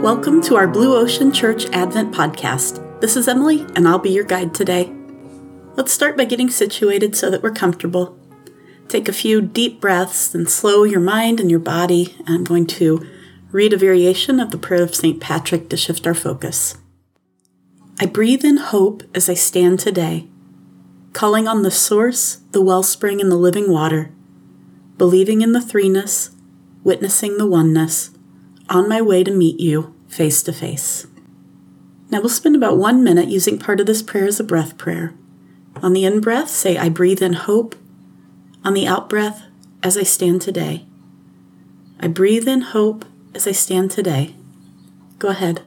Welcome 0.00 0.40
to 0.44 0.56
our 0.56 0.66
Blue 0.66 0.96
Ocean 0.96 1.30
Church 1.30 1.66
Advent 1.74 2.14
podcast. 2.14 3.02
This 3.02 3.18
is 3.18 3.28
Emily, 3.28 3.66
and 3.76 3.86
I'll 3.86 3.98
be 3.98 4.08
your 4.08 4.24
guide 4.24 4.54
today. 4.54 4.90
Let's 5.76 5.92
start 5.92 6.16
by 6.16 6.24
getting 6.24 6.48
situated 6.48 7.14
so 7.14 7.28
that 7.30 7.42
we're 7.42 7.50
comfortable. 7.50 8.18
Take 8.88 9.10
a 9.10 9.12
few 9.12 9.42
deep 9.42 9.78
breaths 9.78 10.34
and 10.34 10.48
slow 10.48 10.84
your 10.84 11.00
mind 11.00 11.38
and 11.38 11.50
your 11.50 11.60
body. 11.60 12.16
I'm 12.26 12.44
going 12.44 12.66
to 12.68 13.06
read 13.50 13.74
a 13.74 13.76
variation 13.76 14.40
of 14.40 14.52
the 14.52 14.56
prayer 14.56 14.82
of 14.82 14.94
St. 14.94 15.20
Patrick 15.20 15.68
to 15.68 15.76
shift 15.76 16.06
our 16.06 16.14
focus. 16.14 16.78
I 18.00 18.06
breathe 18.06 18.42
in 18.42 18.56
hope 18.56 19.02
as 19.14 19.28
I 19.28 19.34
stand 19.34 19.80
today, 19.80 20.28
calling 21.12 21.46
on 21.46 21.62
the 21.62 21.70
source, 21.70 22.36
the 22.52 22.62
wellspring, 22.62 23.20
and 23.20 23.30
the 23.30 23.36
living 23.36 23.70
water, 23.70 24.10
believing 24.96 25.42
in 25.42 25.52
the 25.52 25.60
threeness, 25.60 26.34
witnessing 26.84 27.36
the 27.36 27.46
oneness 27.46 28.12
on 28.70 28.88
my 28.88 29.02
way 29.02 29.22
to 29.24 29.30
meet 29.30 29.60
you 29.60 29.94
face 30.08 30.42
to 30.44 30.52
face. 30.52 31.06
Now 32.08 32.20
we'll 32.20 32.28
spend 32.28 32.56
about 32.56 32.78
one 32.78 33.04
minute 33.04 33.28
using 33.28 33.58
part 33.58 33.80
of 33.80 33.86
this 33.86 34.02
prayer 34.02 34.26
as 34.26 34.40
a 34.40 34.44
breath 34.44 34.78
prayer. 34.78 35.14
On 35.82 35.92
the 35.92 36.04
in 36.04 36.20
breath, 36.20 36.48
say, 36.48 36.76
I 36.76 36.88
breathe 36.88 37.22
in 37.22 37.34
hope. 37.34 37.74
On 38.64 38.74
the 38.74 38.86
out 38.86 39.08
breath, 39.08 39.44
as 39.82 39.96
I 39.96 40.02
stand 40.02 40.42
today. 40.42 40.84
I 41.98 42.08
breathe 42.08 42.48
in 42.48 42.60
hope 42.60 43.04
as 43.34 43.46
I 43.46 43.52
stand 43.52 43.90
today. 43.90 44.34
Go 45.18 45.28
ahead. 45.28 45.62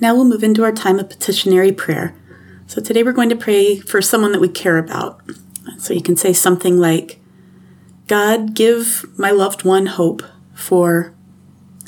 Now 0.00 0.14
we'll 0.14 0.24
move 0.24 0.42
into 0.42 0.64
our 0.64 0.72
time 0.72 0.98
of 0.98 1.10
petitionary 1.10 1.72
prayer. 1.72 2.14
So 2.66 2.80
today 2.80 3.02
we're 3.02 3.12
going 3.12 3.28
to 3.28 3.36
pray 3.36 3.78
for 3.80 4.00
someone 4.00 4.32
that 4.32 4.40
we 4.40 4.48
care 4.48 4.78
about. 4.78 5.20
So 5.78 5.92
you 5.92 6.02
can 6.02 6.16
say 6.16 6.32
something 6.32 6.78
like, 6.78 7.20
God, 8.06 8.54
give 8.54 9.04
my 9.18 9.30
loved 9.30 9.62
one 9.62 9.86
hope 9.86 10.22
for, 10.54 11.14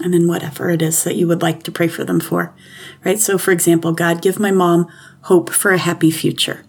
and 0.01 0.13
then 0.13 0.29
whatever 0.29 0.71
it 0.71 0.83
is 0.83 1.05
that 1.05 1.17
you 1.17 1.27
would 1.27 1.43
like 1.43 1.63
to 1.63 1.73
pray 1.73 1.89
for 1.89 2.05
them 2.05 2.21
for, 2.21 2.55
right? 3.05 3.19
So 3.19 3.39
for 3.39 3.51
example, 3.51 3.93
God, 3.93 4.21
give 4.21 4.39
my 4.39 4.51
mom 4.51 4.87
hope 5.23 5.51
for 5.51 5.73
a 5.73 5.79
happy 5.79 6.11
future. 6.11 6.65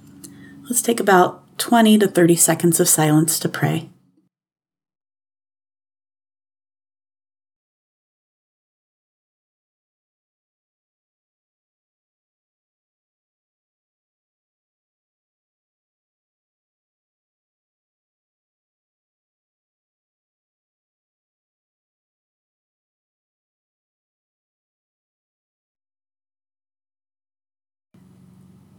Let's 0.63 0.81
take 0.81 0.99
about 0.99 1.41
20 1.59 1.99
to 1.99 2.07
30 2.07 2.35
seconds 2.35 2.79
of 2.79 2.87
silence 2.87 3.37
to 3.39 3.49
pray. 3.49 3.89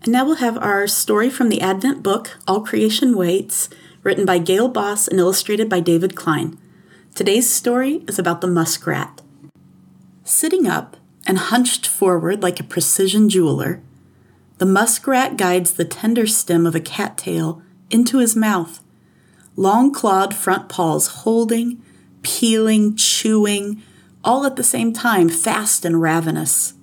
And 0.04 0.12
now 0.12 0.26
we'll 0.26 0.34
have 0.36 0.58
our 0.58 0.86
story 0.86 1.30
from 1.30 1.48
the 1.48 1.62
Advent 1.62 2.02
book, 2.02 2.36
All 2.46 2.60
Creation 2.60 3.16
Waits, 3.16 3.70
written 4.02 4.26
by 4.26 4.36
Gayle 4.36 4.68
Boss 4.68 5.08
and 5.08 5.18
illustrated 5.18 5.70
by 5.70 5.80
David 5.80 6.14
Klein. 6.14 6.58
Today's 7.14 7.48
story 7.48 8.04
is 8.06 8.18
about 8.18 8.42
the 8.42 8.46
muskrat. 8.46 9.22
Sitting 10.22 10.66
up 10.66 10.98
and 11.26 11.38
hunched 11.38 11.86
forward 11.86 12.42
like 12.42 12.60
a 12.60 12.64
precision 12.64 13.30
jeweler, 13.30 13.80
the 14.58 14.66
muskrat 14.66 15.38
guides 15.38 15.72
the 15.72 15.86
tender 15.86 16.26
stem 16.26 16.66
of 16.66 16.74
a 16.74 16.80
cattail 16.80 17.62
into 17.88 18.18
his 18.18 18.36
mouth, 18.36 18.80
long 19.56 19.90
clawed 19.90 20.34
front 20.34 20.68
paws 20.68 21.06
holding, 21.06 21.82
peeling, 22.20 22.94
chewing, 22.94 23.82
all 24.22 24.44
at 24.44 24.56
the 24.56 24.62
same 24.62 24.92
time, 24.92 25.30
fast 25.30 25.86
and 25.86 26.02
ravenous. 26.02 26.74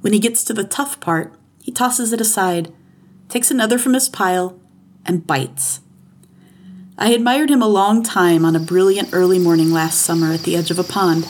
When 0.00 0.12
he 0.12 0.18
gets 0.18 0.42
to 0.42 0.52
the 0.52 0.64
tough 0.64 0.98
part, 0.98 1.36
he 1.62 1.72
tosses 1.72 2.12
it 2.12 2.20
aside, 2.20 2.72
takes 3.28 3.50
another 3.50 3.78
from 3.78 3.94
his 3.94 4.08
pile, 4.08 4.60
and 5.06 5.26
bites. 5.26 5.80
I 6.98 7.10
admired 7.12 7.50
him 7.50 7.62
a 7.62 7.68
long 7.68 8.02
time 8.02 8.44
on 8.44 8.54
a 8.54 8.60
brilliant 8.60 9.10
early 9.12 9.38
morning 9.38 9.72
last 9.72 10.02
summer 10.02 10.32
at 10.32 10.42
the 10.42 10.56
edge 10.56 10.70
of 10.70 10.78
a 10.78 10.84
pond. 10.84 11.26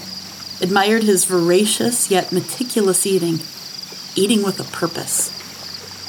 Admired 0.61 1.05
his 1.05 1.25
voracious 1.25 2.11
yet 2.11 2.33
meticulous 2.33 3.07
eating, 3.07 3.39
eating 4.17 4.43
with 4.43 4.59
a 4.59 4.65
purpose. 4.65 5.31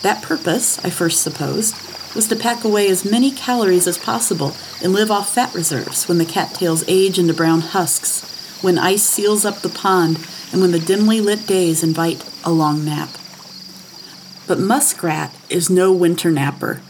That 0.01 0.23
purpose, 0.23 0.83
I 0.83 0.89
first 0.89 1.21
supposed, 1.21 1.75
was 2.15 2.27
to 2.27 2.35
pack 2.35 2.63
away 2.63 2.89
as 2.89 3.09
many 3.09 3.31
calories 3.31 3.87
as 3.87 3.97
possible 3.97 4.55
and 4.81 4.93
live 4.93 5.11
off 5.11 5.33
fat 5.33 5.53
reserves 5.53 6.07
when 6.07 6.17
the 6.17 6.25
cattails 6.25 6.83
age 6.87 7.19
into 7.19 7.33
brown 7.33 7.61
husks, 7.61 8.61
when 8.61 8.77
ice 8.77 9.03
seals 9.03 9.45
up 9.45 9.61
the 9.61 9.69
pond, 9.69 10.17
and 10.51 10.61
when 10.61 10.71
the 10.71 10.79
dimly 10.79 11.19
lit 11.19 11.45
days 11.45 11.83
invite 11.83 12.23
a 12.43 12.51
long 12.51 12.85
nap. 12.85 13.09
But 14.47 14.59
Muskrat 14.59 15.33
is 15.49 15.69
no 15.69 15.93
winter 15.93 16.29
napper. 16.29 16.81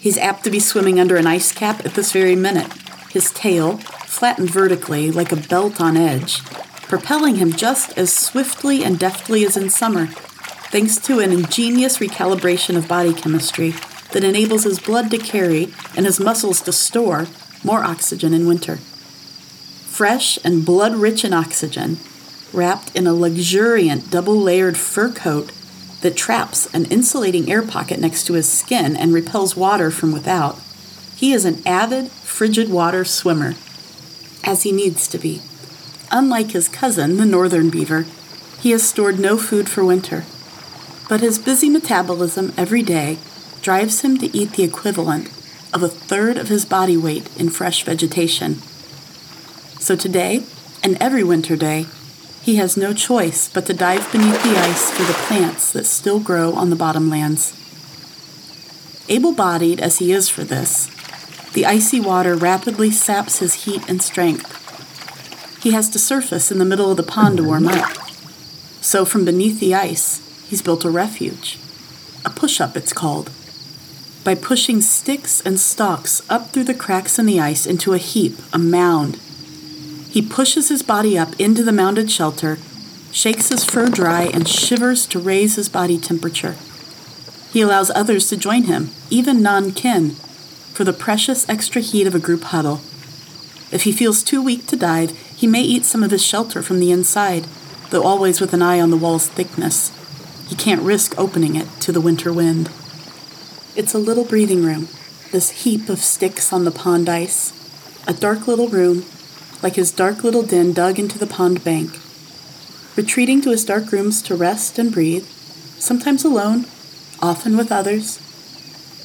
He's 0.00 0.18
apt 0.18 0.42
to 0.44 0.50
be 0.50 0.58
swimming 0.58 0.98
under 0.98 1.16
an 1.16 1.28
ice 1.28 1.52
cap 1.52 1.84
at 1.84 1.94
this 1.94 2.12
very 2.12 2.34
minute, 2.34 2.72
his 3.10 3.30
tail, 3.30 3.76
flattened 3.78 4.50
vertically 4.50 5.10
like 5.10 5.30
a 5.30 5.36
belt 5.36 5.80
on 5.80 5.96
edge, 5.96 6.42
propelling 6.82 7.36
him 7.36 7.52
just 7.52 7.96
as 7.96 8.12
swiftly 8.12 8.84
and 8.84 8.98
deftly 8.98 9.44
as 9.44 9.56
in 9.56 9.70
summer, 9.70 10.06
thanks 10.06 10.96
to 10.98 11.20
an 11.20 11.30
ingenious 11.30 11.98
recalibration 11.98 12.76
of 12.76 12.88
body 12.88 13.14
chemistry 13.14 13.74
that 14.10 14.24
enables 14.24 14.64
his 14.64 14.80
blood 14.80 15.10
to 15.10 15.18
carry 15.18 15.72
and 15.96 16.04
his 16.04 16.18
muscles 16.18 16.60
to 16.62 16.72
store 16.72 17.26
more 17.62 17.84
oxygen 17.84 18.34
in 18.34 18.46
winter. 18.46 18.76
Fresh 18.76 20.38
and 20.44 20.66
blood 20.66 20.96
rich 20.96 21.24
in 21.24 21.32
oxygen, 21.32 21.98
wrapped 22.52 22.94
in 22.96 23.06
a 23.06 23.14
luxuriant 23.14 24.10
double 24.10 24.36
layered 24.36 24.76
fur 24.76 25.12
coat 25.12 25.52
that 26.02 26.16
traps 26.16 26.72
an 26.74 26.84
insulating 26.86 27.50
air 27.50 27.62
pocket 27.62 27.98
next 27.98 28.24
to 28.24 28.34
his 28.34 28.50
skin 28.50 28.94
and 28.96 29.14
repels 29.14 29.56
water 29.56 29.90
from 29.90 30.12
without. 30.12 30.58
He 31.16 31.32
is 31.32 31.44
an 31.44 31.62
avid, 31.66 32.10
frigid 32.10 32.68
water 32.68 33.04
swimmer, 33.04 33.54
as 34.44 34.64
he 34.64 34.72
needs 34.72 35.08
to 35.08 35.18
be. 35.18 35.40
Unlike 36.10 36.50
his 36.50 36.68
cousin, 36.68 37.16
the 37.16 37.24
northern 37.24 37.70
beaver, 37.70 38.06
he 38.60 38.72
has 38.72 38.88
stored 38.88 39.18
no 39.18 39.38
food 39.38 39.68
for 39.68 39.84
winter. 39.84 40.24
But 41.08 41.20
his 41.20 41.38
busy 41.38 41.68
metabolism 41.68 42.52
every 42.56 42.82
day 42.82 43.18
drives 43.60 44.02
him 44.02 44.18
to 44.18 44.36
eat 44.36 44.52
the 44.52 44.64
equivalent 44.64 45.28
of 45.72 45.82
a 45.82 45.88
third 45.88 46.36
of 46.36 46.48
his 46.48 46.64
body 46.64 46.96
weight 46.96 47.28
in 47.38 47.48
fresh 47.48 47.84
vegetation. 47.84 48.56
So 49.78 49.96
today, 49.96 50.44
and 50.82 50.96
every 51.00 51.24
winter 51.24 51.56
day, 51.56 51.86
he 52.42 52.56
has 52.56 52.76
no 52.76 52.92
choice 52.92 53.48
but 53.48 53.66
to 53.66 53.72
dive 53.72 54.10
beneath 54.10 54.42
the 54.42 54.58
ice 54.58 54.90
for 54.90 55.04
the 55.04 55.12
plants 55.12 55.72
that 55.72 55.86
still 55.86 56.18
grow 56.18 56.52
on 56.54 56.70
the 56.70 56.76
bottomlands. 56.76 57.58
Able 59.08 59.32
bodied 59.32 59.80
as 59.80 59.98
he 59.98 60.12
is 60.12 60.28
for 60.28 60.42
this, 60.42 60.88
the 61.52 61.66
icy 61.66 62.00
water 62.00 62.34
rapidly 62.34 62.90
saps 62.90 63.38
his 63.38 63.64
heat 63.64 63.88
and 63.88 64.02
strength. 64.02 64.58
He 65.62 65.70
has 65.70 65.88
to 65.90 65.98
surface 65.98 66.50
in 66.50 66.58
the 66.58 66.64
middle 66.64 66.90
of 66.90 66.96
the 66.96 67.02
pond 67.04 67.36
to 67.36 67.44
warm 67.44 67.68
up. 67.68 67.92
So, 68.80 69.04
from 69.04 69.24
beneath 69.24 69.60
the 69.60 69.74
ice, 69.74 70.20
he's 70.48 70.62
built 70.62 70.84
a 70.84 70.90
refuge. 70.90 71.58
A 72.24 72.30
push 72.30 72.60
up, 72.60 72.76
it's 72.76 72.92
called. 72.92 73.30
By 74.24 74.34
pushing 74.34 74.80
sticks 74.80 75.40
and 75.40 75.60
stalks 75.60 76.28
up 76.28 76.50
through 76.50 76.64
the 76.64 76.74
cracks 76.74 77.18
in 77.18 77.26
the 77.26 77.38
ice 77.38 77.66
into 77.66 77.92
a 77.92 77.98
heap, 77.98 78.38
a 78.52 78.58
mound, 78.58 79.20
he 80.12 80.20
pushes 80.20 80.68
his 80.68 80.82
body 80.82 81.16
up 81.16 81.40
into 81.40 81.64
the 81.64 81.72
mounded 81.72 82.10
shelter, 82.10 82.58
shakes 83.10 83.48
his 83.48 83.64
fur 83.64 83.88
dry, 83.88 84.24
and 84.24 84.46
shivers 84.46 85.06
to 85.06 85.18
raise 85.18 85.56
his 85.56 85.70
body 85.70 85.96
temperature. 85.96 86.54
He 87.50 87.62
allows 87.62 87.90
others 87.90 88.28
to 88.28 88.36
join 88.36 88.64
him, 88.64 88.90
even 89.08 89.40
non 89.40 89.72
kin, 89.72 90.10
for 90.74 90.84
the 90.84 90.92
precious 90.92 91.48
extra 91.48 91.80
heat 91.80 92.06
of 92.06 92.14
a 92.14 92.18
group 92.18 92.42
huddle. 92.42 92.82
If 93.72 93.84
he 93.84 93.92
feels 93.92 94.22
too 94.22 94.42
weak 94.42 94.66
to 94.66 94.76
dive, 94.76 95.16
he 95.34 95.46
may 95.46 95.62
eat 95.62 95.86
some 95.86 96.02
of 96.02 96.10
his 96.10 96.22
shelter 96.22 96.60
from 96.60 96.78
the 96.78 96.92
inside, 96.92 97.46
though 97.88 98.02
always 98.02 98.38
with 98.38 98.52
an 98.52 98.60
eye 98.60 98.80
on 98.80 98.90
the 98.90 98.98
wall's 98.98 99.28
thickness. 99.28 99.92
He 100.46 100.54
can't 100.54 100.82
risk 100.82 101.18
opening 101.18 101.56
it 101.56 101.68
to 101.80 101.90
the 101.90 102.02
winter 102.02 102.30
wind. 102.34 102.66
It's 103.74 103.94
a 103.94 103.98
little 103.98 104.26
breathing 104.26 104.62
room, 104.62 104.88
this 105.30 105.62
heap 105.62 105.88
of 105.88 106.00
sticks 106.00 106.52
on 106.52 106.66
the 106.66 106.70
pond 106.70 107.08
ice. 107.08 107.54
A 108.06 108.12
dark 108.12 108.46
little 108.46 108.68
room, 108.68 109.06
like 109.62 109.76
his 109.76 109.92
dark 109.92 110.24
little 110.24 110.42
den 110.42 110.72
dug 110.72 110.98
into 110.98 111.18
the 111.18 111.26
pond 111.26 111.62
bank. 111.62 111.98
Retreating 112.96 113.40
to 113.42 113.50
his 113.50 113.64
dark 113.64 113.92
rooms 113.92 114.20
to 114.22 114.34
rest 114.34 114.78
and 114.78 114.92
breathe, 114.92 115.26
sometimes 115.78 116.24
alone, 116.24 116.66
often 117.20 117.56
with 117.56 117.72
others. 117.72 118.18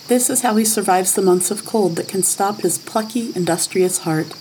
This 0.07 0.29
is 0.29 0.41
how 0.41 0.55
he 0.55 0.65
survives 0.65 1.13
the 1.13 1.21
months 1.21 1.51
of 1.51 1.65
cold 1.65 1.95
that 1.97 2.07
can 2.07 2.23
stop 2.23 2.61
his 2.61 2.77
plucky, 2.77 3.31
industrious 3.35 3.99
heart. 3.99 4.33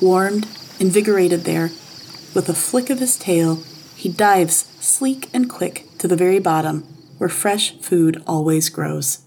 Warmed, 0.00 0.46
invigorated 0.80 1.44
there, 1.44 1.70
with 2.34 2.48
a 2.48 2.54
flick 2.54 2.90
of 2.90 2.98
his 2.98 3.16
tail, 3.16 3.62
he 3.94 4.08
dives 4.08 4.66
sleek 4.80 5.28
and 5.32 5.48
quick 5.48 5.86
to 5.98 6.08
the 6.08 6.16
very 6.16 6.40
bottom, 6.40 6.82
where 7.18 7.28
fresh 7.28 7.78
food 7.78 8.22
always 8.26 8.68
grows. 8.68 9.20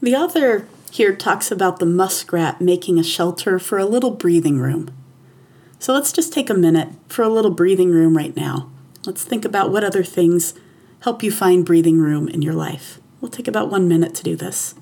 The 0.00 0.16
author 0.16 0.66
here 0.92 1.16
talks 1.16 1.50
about 1.50 1.78
the 1.78 1.86
muskrat 1.86 2.60
making 2.60 2.98
a 2.98 3.02
shelter 3.02 3.58
for 3.58 3.78
a 3.78 3.86
little 3.86 4.10
breathing 4.10 4.58
room. 4.58 4.90
So 5.78 5.94
let's 5.94 6.12
just 6.12 6.34
take 6.34 6.50
a 6.50 6.54
minute 6.54 6.90
for 7.08 7.22
a 7.22 7.30
little 7.30 7.50
breathing 7.50 7.90
room 7.90 8.14
right 8.14 8.36
now. 8.36 8.70
Let's 9.06 9.24
think 9.24 9.46
about 9.46 9.72
what 9.72 9.84
other 9.84 10.04
things 10.04 10.52
help 11.00 11.22
you 11.22 11.32
find 11.32 11.64
breathing 11.64 11.98
room 11.98 12.28
in 12.28 12.42
your 12.42 12.52
life. 12.52 13.00
We'll 13.22 13.30
take 13.30 13.48
about 13.48 13.70
one 13.70 13.88
minute 13.88 14.14
to 14.16 14.22
do 14.22 14.36
this. 14.36 14.74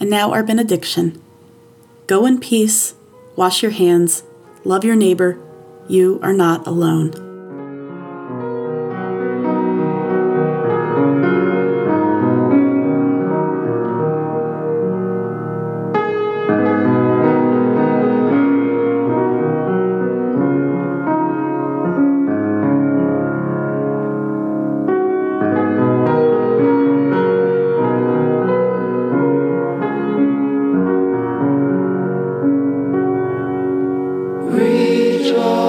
And 0.00 0.10
now 0.10 0.32
our 0.32 0.42
benediction. 0.42 1.22
Go 2.06 2.26
in 2.26 2.38
peace, 2.38 2.94
wash 3.36 3.62
your 3.62 3.72
hands, 3.72 4.22
love 4.64 4.84
your 4.84 4.96
neighbor. 4.96 5.38
You 5.88 6.20
are 6.22 6.32
not 6.32 6.66
alone. 6.66 7.23
joy. 35.24 35.63